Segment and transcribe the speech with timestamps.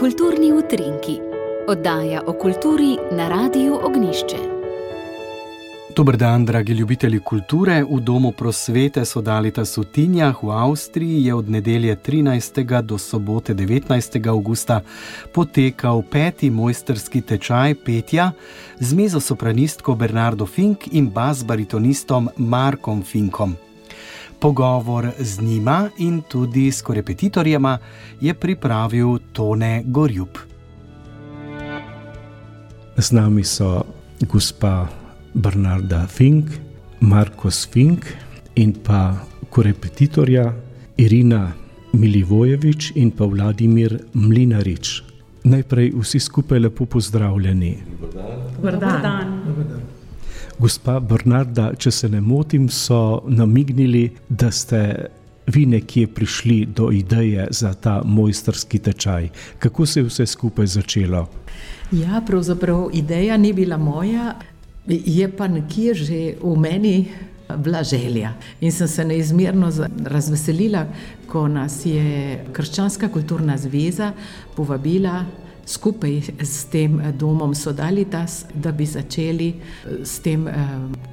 [0.00, 1.18] Kulturni utrinki,
[1.68, 4.36] oddaja o kulturi na Radiu Ognišče.
[5.96, 7.84] Dober dan, dragi ljubitelji kulture.
[7.84, 12.82] V domu prosvete so Dalita Sutinjah v Avstriji je od nedelje 13.
[12.82, 14.28] do sobote 19.
[14.28, 14.80] augusta
[15.34, 18.32] potekal peti mojsterski tečaj petja
[18.78, 23.69] z mezosopranistko Bernardo Fink in bas-baritonistom Markom Finkom.
[24.40, 27.78] Pogovor z njima in tudi s korepetitorjema
[28.20, 30.28] je pripravil Tone Gorjub.
[32.96, 33.82] Z nami so
[34.20, 34.88] gospa
[35.34, 36.50] Bernarda Fink,
[37.00, 38.06] Markus Fink
[38.54, 39.14] in pa
[39.50, 40.52] korepetitorja
[40.96, 41.52] Irina
[41.92, 45.02] Milivojevič in pa Vladimir Mlinarič.
[45.44, 47.78] Najprej vsi skupaj lepo pozdravljeni.
[48.56, 49.40] Dobar dan.
[49.46, 49.89] Dobar dan.
[50.60, 54.80] Gospa Bernarda, če se ne motim, so namignili, da ste
[55.48, 59.30] vi nekje prišli do ideje za ta mojsterski tečaj.
[59.58, 61.24] Kako se je vse skupaj začelo?
[61.92, 64.34] Ja, pravzaprav ideja ni bila moja,
[64.86, 67.08] je pa nekje že v meni
[67.56, 68.34] bila želja.
[68.60, 69.72] In sem se neizmerno
[70.04, 70.86] razveselila,
[71.26, 74.12] ko nas je Krščanska kulturna zveza
[74.56, 75.24] povabila
[75.70, 79.54] skupaj s tem domom Sodalitas, da bi začeli
[80.02, 80.54] s tem eh,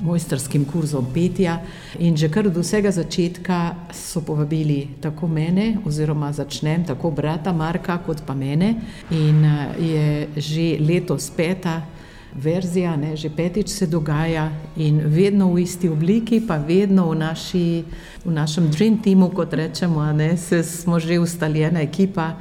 [0.00, 1.60] mojstrskim kurzom petja.
[1.98, 7.98] In že kar od vsega začetka so povabili tako mene, oziroma začnem tako brata Marka,
[8.06, 8.74] kot pa mene.
[9.10, 9.44] In
[9.78, 11.82] je že letos peta.
[12.36, 17.84] Verzija, ne, že petič se dogaja in vedno v isti obliki, pa vedno v, naši,
[18.24, 22.36] v našem Dream Teamu, kot rečemo, ne, smo že ustaljena ekipa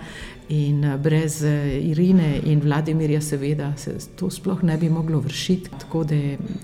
[0.49, 1.41] In brez
[1.81, 5.69] Irine in Vladimirja, seveda, se to sploh ne bi moglo vršiti.
[5.79, 6.15] Tako da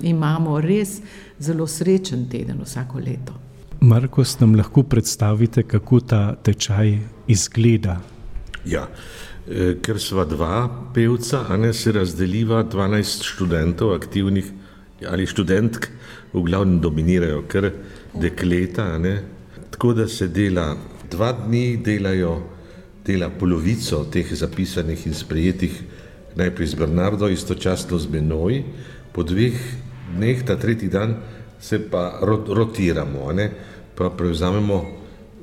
[0.03, 0.99] imamo res
[1.39, 3.33] zelo srečen teden vsako leto.
[3.81, 7.97] Marko, nam lahko predstavite, kako ta tečaj izgleda?
[8.65, 8.85] Ja,
[9.81, 14.51] ker sva dva pevca, a ne se razdeliva 12 študentov, aktivnih
[15.09, 15.89] ali študentk,
[16.33, 17.71] v glavnem dominirajo kar
[18.13, 18.85] dekleta,
[19.71, 20.75] tako da se dela
[21.09, 22.37] dva dni, delajo
[23.05, 25.73] dela polovico teh zapisanih in sprejetih,
[26.35, 28.63] najprej z Bernardo, istočasno z menoj,
[29.11, 29.57] po dveh
[30.15, 31.17] dneh, ta tretji dan,
[31.59, 33.51] se pa rotiramo, ne?
[33.95, 34.85] pa prevzamemo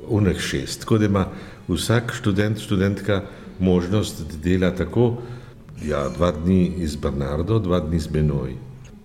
[0.09, 0.81] unek šest.
[0.81, 1.25] Tako da ima
[1.69, 3.23] vsak študent, študentka
[3.59, 5.19] možnost, da dela tako,
[5.85, 8.57] ja, dva dni z Bernardo, dva dni z menoj.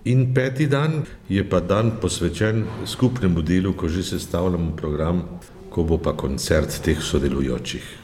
[0.04, 5.22] In peti dan je pa dan posvečen skupnemu delu, ko že sestavljamo program,
[5.70, 8.03] ko bo pa koncert teh sodelujočih.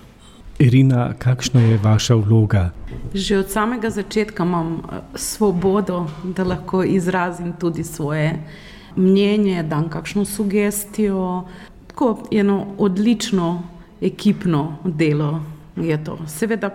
[0.61, 2.71] Irina, kakšna je vaša vloga?
[3.15, 8.37] Že od samega začetka imam eh, svobodo, da lahko izrazim tudi svoje
[8.97, 11.49] mnenje, dam kakšno sugestijo.
[11.87, 13.63] Tako eno odlično
[14.01, 15.41] ekipno delo
[15.77, 16.19] je to.
[16.27, 16.71] Seveda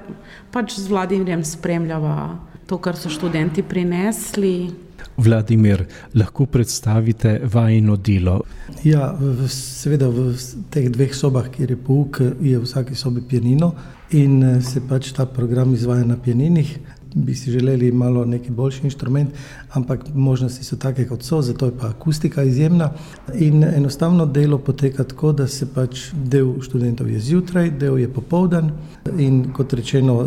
[0.51, 4.71] pač z Vladimirjem spremljava to, kar so študenti prinesli,
[5.17, 8.41] Vladimir, lahko predstavite vajno delo?
[8.83, 9.13] Ja,
[9.49, 10.33] seveda v
[10.73, 13.73] teh dveh sobah, kjer je pouk, je v vsaki sobi pianino
[14.11, 16.77] in eh, se pač ta program izvaja na pianinih.
[17.15, 19.29] Bi si želeli malo neki boljši inštrument,
[19.71, 22.89] ampak možnosti so take, kot so, zato je pa akustika izjemna.
[23.33, 28.71] In enostavno delo poteka tako, da se pač del študentov je zjutraj, del je popoldan.
[29.17, 30.25] In kot rečeno,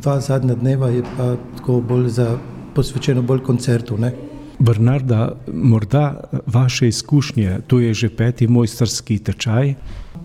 [0.00, 2.38] dva zadnja dneva je pa tako bolj za
[2.74, 3.98] posvečeno bolj koncertu.
[3.98, 4.12] Ne?
[4.60, 9.74] Bernarda, morda vaše izkušnje, to je že peti mojstrski tečaj.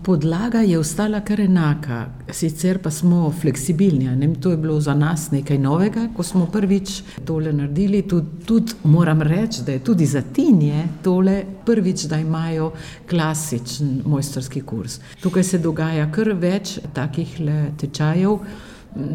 [0.02, 4.04] Podlaga je ostala kar enaka, sicer pa smo fleksibilni.
[4.16, 4.34] Ne?
[4.34, 8.02] To je bilo za nas nekaj novega, ko smo prvič tole naredili.
[8.02, 12.72] Tudi, tudi moram reči, da je tudi za tinje tole prvič, da imajo
[13.10, 15.00] klasičen mojstrski kurs.
[15.20, 17.38] Tukaj se dogaja kar več takih
[17.80, 18.38] tečajev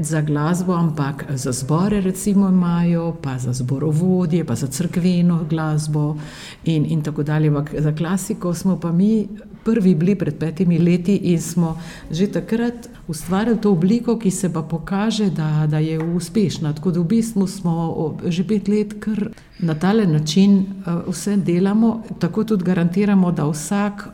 [0.02, 6.18] za glasbo, ampak za zbore, recimo, imajo, pa za zborovodje, pa za crkveno glasbo
[6.66, 7.48] in, in tako dalje.
[7.48, 9.28] Ampak za klasiko smo pa mi
[9.64, 11.78] prvi bili pred petimi leti in smo
[12.12, 16.74] že takrat ustvarili to obliko, ki se pa pokaže, da, da je uspešna.
[16.74, 19.30] Tako da v bistvu smo že pet let kar
[19.60, 24.08] na tale način uh, vse delamo, tako tudi garantiramo, da vsak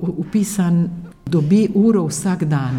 [0.00, 0.88] upisan
[1.34, 2.78] dobi uro vsak dan.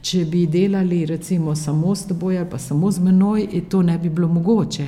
[0.00, 4.08] Če bi delali recimo samo s teboj ali pa samo z menoj, to ne bi
[4.08, 4.86] bilo mogoče.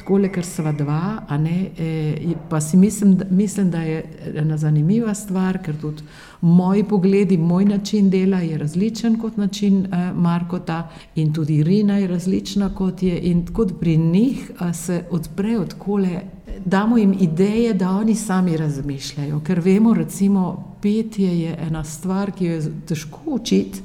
[0.00, 4.00] Tako le, ker sva dva, ne, e, pa si mislim, da, mislim, da je
[4.40, 6.02] ena zanimiva stvar, ker tudi
[6.40, 12.08] moji pogledi, moj način dela je različen kot način eh, Markota in tudi Irina je
[12.08, 16.20] različna kot je in kot pri njih eh, se odprejo odkole
[16.64, 19.40] damo jim ideje, da oni sami razmišljajo.
[19.40, 23.82] Ker vemo, recimo, petje je ena stvar, ki jo je težko učiti.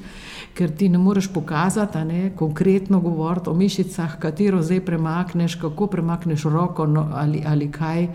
[0.55, 6.43] Ker ti ne moreš pokazati, ne, konkretno govoriti o mišicah, katero zdaj premakneš, kako premakneš
[6.43, 8.07] roko no, ali, ali kaj.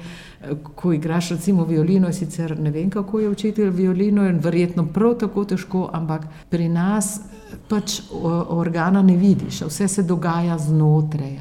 [0.74, 5.44] Ko igraš, recimo, violino, sicer ne vem, kako je učitelj violino, in verjetno prav tako
[5.44, 7.18] težko, ampak pri nas
[7.68, 8.00] pač
[8.48, 11.36] organa ne vidiš, vse se dogaja znotraj.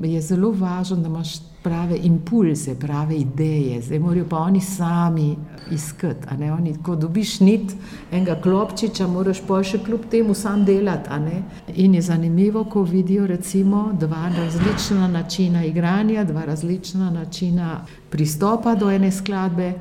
[0.00, 5.36] Je zelo važno, da imaš prave impulze, prave ideje, zdaj morajo pa oni sami
[5.70, 6.26] iskati.
[6.58, 7.72] Oni, ko dobiš nit
[8.12, 11.38] enega klopčiča, moraš pa še kljub temu sam delati.
[11.80, 18.90] In je zanimivo, ko vidijo recimo dva različna načina igranja, dva različna načina pristopa do
[18.90, 19.72] ene skladbe.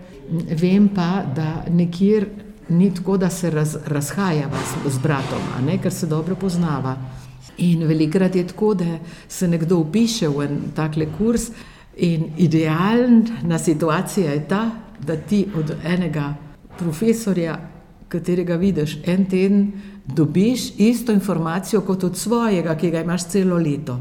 [0.62, 2.30] Vem pa, da nekjer
[2.70, 6.96] ni tako, da se raz, razhajava z, z bratom, ne, ker se dobro poznava.
[7.58, 8.98] In velikrat je tako, da
[9.28, 11.52] se nekdo upiše v en takle kurs,
[11.98, 16.34] in idealna situacija je ta, da ti od enega
[16.80, 17.70] profesorja,
[18.08, 19.72] katerega vidiš en teden,
[20.06, 24.00] dobiš isto informacijo kot od svojega, ki ga imaš celo leto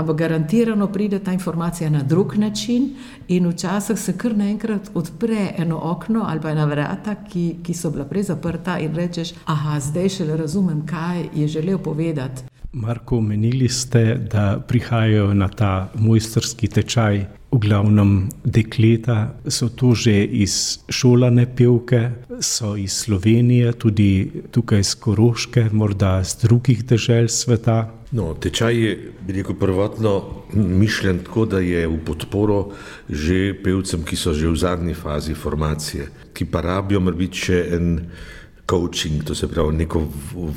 [0.00, 2.90] ampak garantirano pride ta informacija na drug način,
[3.28, 7.90] in včasih se kar naenkrat odpre eno okno ali pa ena vrata, ki, ki so
[7.90, 12.42] bila prej zaprta, in rečeš: Ah, zdaj šele razumem, kaj je želel povedati.
[12.72, 20.14] Marko, omenili ste, da prihajajo na ta mojstrski tečaj v glavnem dekleta, so to že
[20.22, 27.90] iz šolane pevke, so iz Slovenije, tudi tukaj iz Koroške, morda iz drugih dežel sveta.
[28.12, 32.70] No, tečaj je rekel, prvotno mišljen tako, da je v podporo
[33.08, 37.86] že pevcem, ki so že v zadnji fazi formacije, ki pa rabijo morda še en
[38.70, 40.04] coaching, to se pravi neko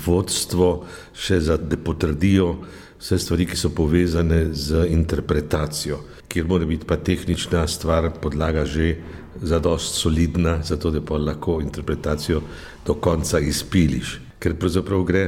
[0.06, 0.86] vodstvo,
[1.18, 2.56] še za, da potrdijo
[3.00, 6.00] vse stvari, ki so povezane z interpretacijo,
[6.30, 8.95] kjer mora biti pa tehnična stvar, podlaga že
[9.42, 12.42] za dost solidna, zato da pa lahko interpretacijo
[12.86, 14.19] do konca izpiliš.
[14.39, 15.24] Ker pravzaprav gre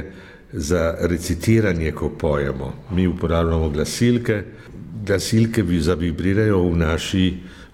[0.52, 2.72] za recitiranje, ko pojemo.
[2.94, 4.42] Mi uporabljamo glasilke,
[5.06, 7.26] glasilke zavibrirajo v, naši,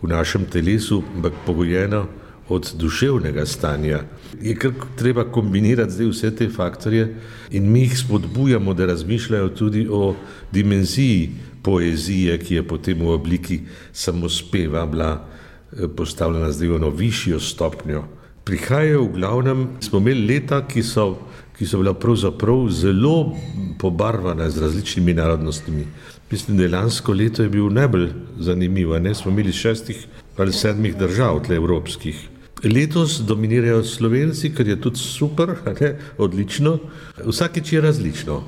[0.03, 2.06] v našem telesu, ampak pogojeno
[2.53, 4.01] od duševnega stanja.
[4.41, 7.15] Je kar treba kombinirati zdaj vse te faktorje
[7.51, 10.15] in mi jih spodbujamo, da razmišljajo tudi o
[10.53, 11.31] dimenziji
[11.63, 13.61] poezije, ki je potem v obliki
[13.93, 18.05] samospeva bila eh, postavljena zdaj v eno višjo stopnjo.
[18.45, 21.15] Prihajajo v glavnem, smo imeli leta, ki so,
[21.59, 23.37] ki so bila pravzaprav zelo
[23.79, 25.87] pobarvana z različnimi narodnostmi.
[26.31, 28.09] Mislim, da je lansko leto je bil najbolj
[28.39, 30.07] zanimivo, ne smo imeli šestih
[30.37, 32.31] ali sedmih držav, tle evropskih.
[32.64, 36.79] Letos dominirajo Slovenci, kar je tudi super, ne, odlično.
[37.26, 38.43] Vsakeč je različno.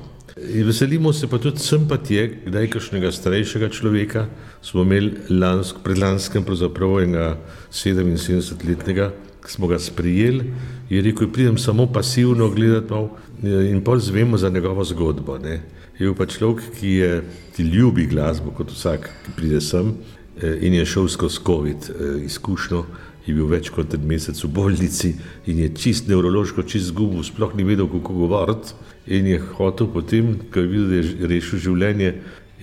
[0.53, 4.25] In veselimo se pa tudi simpatije, kdaj je kakšnega starejšega človeka.
[4.61, 7.37] Smo imeli lansk, predlanskem, pravzaprav enega
[7.71, 9.11] 77-letnega,
[9.45, 10.51] ki smo ga sprijeli,
[10.89, 13.09] je rekel, pridem samo pasivno gledati mal,
[13.43, 15.37] in pol zvemo za njegovo zgodbo.
[15.37, 15.61] Ne.
[15.99, 17.23] Je pa človek, ki, je,
[17.55, 19.93] ki ljubi glasbo, kot vsak, ki pride sem
[20.41, 22.85] eh, in je šel skozi COVID eh, izkušnjo
[23.25, 25.15] je bil več kot en mesec v bolnici
[25.49, 28.75] in je čist nevrološko, čist zgubil, sploh ni vedel, kako govoriti.
[29.05, 32.13] In je hotel potem, ko je videl, da je rešil življenje,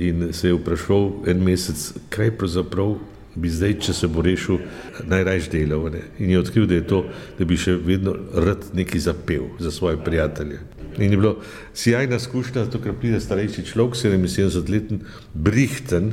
[0.02, 2.96] in se je vprašal en mesec, kaj pravzaprav
[3.34, 4.60] bi zdaj, če se bo rešil,
[5.08, 5.86] najrajš delal.
[5.92, 6.02] Ne?
[6.20, 7.02] In je odkril, da je to,
[7.38, 10.60] da bi še vedno rad nekaj zapel za svoje prijatelje.
[10.98, 11.38] In je bilo
[11.74, 15.00] sjajna izkušnja, zato ker pride starejši človek, 77-leten,
[15.32, 16.12] brihten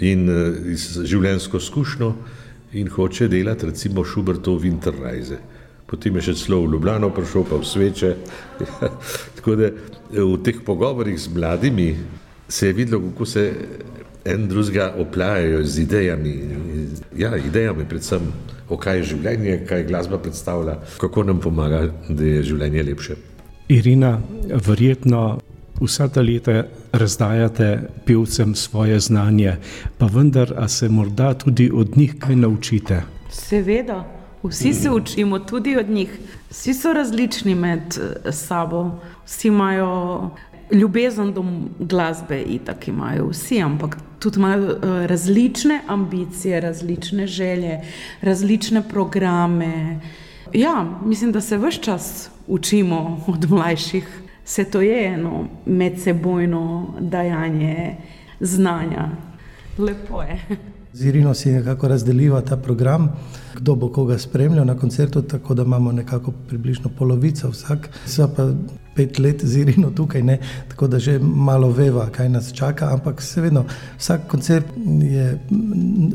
[0.00, 2.14] in uh, z življenjsko izkušnjo
[2.76, 5.38] in hoče delati recimo Šubertov Winterreise.
[5.86, 8.10] Potem je še celo v Ljubljano prišel, pa v sveče.
[9.38, 9.76] Tako da eh,
[10.18, 11.94] v teh pogovorih z mladimi
[12.48, 13.44] se je videlo, kako se
[14.26, 16.34] en drugega oplajajo z idejami.
[17.16, 18.28] Ja, idejami predvsem,
[18.68, 23.16] o kaj je življenje, kaj glasba predstavlja, kako nam pomaga, da je življenje lepše.
[23.70, 24.18] Irina,
[24.66, 25.38] verjetno
[25.80, 29.56] vsa ta leta razdajate pevcem svoje znanje,
[29.98, 33.02] pa vendar, a se morda tudi od njih kaj naučite?
[33.30, 34.04] Seveda,
[34.42, 36.18] vsi se učimo tudi od njih.
[36.50, 38.90] Vsi so različni med eh, sabo,
[39.24, 40.30] vsi imajo
[40.72, 41.44] ljubezen do
[41.78, 47.80] glasbe, itak imajo vsi, ampak tudi imajo eh, različne ambicije, različne želje,
[48.22, 50.00] različne programe.
[50.52, 57.96] Ja, mislim, da se vse čas učimo od mlajših se to je eno medsebojno dajanje
[58.40, 59.08] znanja.
[59.78, 60.40] Lepo je.
[60.92, 63.08] Z Irino si nekako razdeliva ta program,
[63.54, 67.88] kdo bo koga spremljal na koncertu, tako da imamo nekako približno polovico vsak.
[68.06, 68.48] Sva pa
[68.94, 70.38] pet let z Irino tukaj, ne?
[70.68, 73.64] tako da že malo veva, kaj nas čaka, ampak seveda
[73.98, 74.66] vsak koncert
[75.02, 75.38] je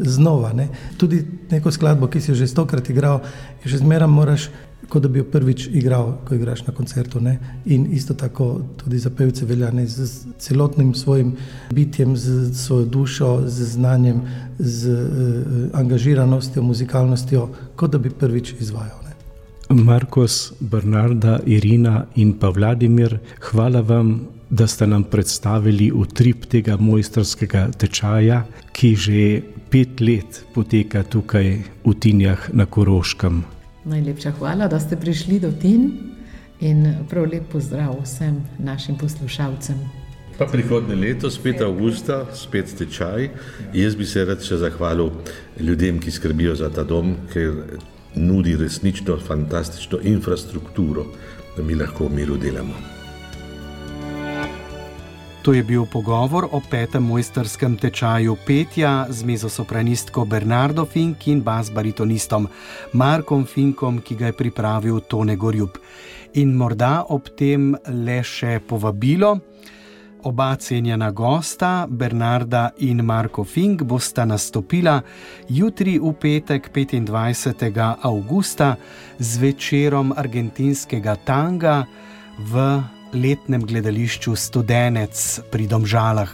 [0.02, 0.54] znova.
[0.54, 0.68] Ne?
[0.98, 1.22] Tudi
[1.52, 3.22] neko skladbo, ki si jo že stokrat igral,
[3.66, 4.50] že zmeraj moraš
[4.90, 7.20] kot da bi jo prvič igral, ko igraš na koncertu.
[7.22, 7.40] Ne?
[7.66, 9.88] In isto tako tudi za pevce velja ne?
[9.88, 11.36] z celotnim svojim
[11.74, 14.22] bitjem, z svojo dušo, z znanjem,
[14.60, 18.98] z uh, angažiranostjo, muzikalnostjo, kot da bi prvič izvajal.
[19.06, 19.12] Ne?
[19.84, 24.20] Markos, Bernarda, Irina in pa Vladimir, hvala vam.
[24.52, 28.42] Da ste nam predstavili utrip tega mojstrskega tečaja,
[28.76, 29.22] ki že
[29.72, 31.48] pet let poteka tukaj
[31.86, 33.61] v Tinjah na Koroškem.
[33.86, 35.90] Najlepša hvala, da ste prišli do Tin
[36.62, 39.80] in prav lep pozdrav vsem našim poslušalcem.
[40.38, 43.30] Pa prihodne leto, spet avgusta, spet tečaj.
[43.74, 45.12] Jaz bi se rad še zahvalil
[45.60, 47.80] ljudem, ki skrbijo za ta dom, ker
[48.16, 51.06] nudi resnično fantastično infrastrukturo,
[51.58, 53.01] da mi lahko v miru delamo.
[55.42, 62.46] To je bil pogovor o petem mojstrskem tečaju petja z mezosopranistko Bernardo Fink in basbaritonistom
[62.94, 65.82] Markom Finkom, ki ga je pripravil Tone Gorjub.
[66.38, 69.40] In morda ob tem le še povabilo.
[70.30, 75.02] Oba cenjena gosta, Bernarda in Marko Fink, bosta nastopila
[75.50, 77.98] jutri v petek 25.
[78.06, 78.76] augusta
[79.18, 81.88] z večerom argentinskega tanga
[82.38, 86.30] v letnem gledališču Studenec pri Domžalah.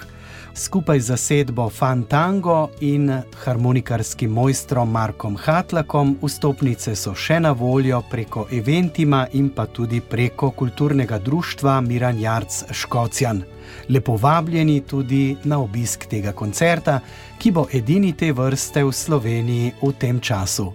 [0.57, 3.11] Skupaj z zasedbo Fantango in
[3.43, 10.49] harmonikarskim mojstrom Markom Hatlakom vstopnice so še na voljo preko Eventima in pa tudi preko
[10.51, 13.43] kulturnega društva Miran Jarc Škocjan.
[13.89, 16.99] Lepo vabljeni tudi na obisk tega koncerta,
[17.37, 20.71] ki bo edini te vrste v Sloveniji v tem času.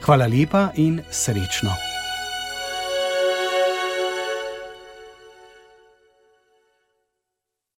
[0.00, 1.89] Hvala lepa in srečno!